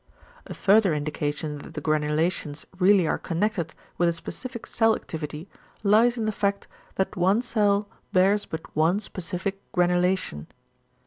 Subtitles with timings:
[0.47, 5.47] A further indication that =the granulations really are connected with a specific cell activity
[5.83, 10.47] lies in the fact, that one cell bears but one specific granulation=.